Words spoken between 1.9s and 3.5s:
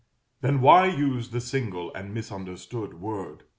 and misunderstood word?